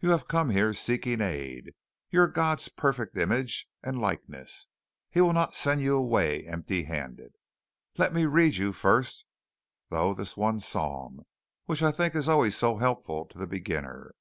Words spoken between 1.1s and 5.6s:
aid. You are God's perfect image and likeness. He will not